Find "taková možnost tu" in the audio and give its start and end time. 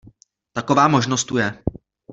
0.53-1.37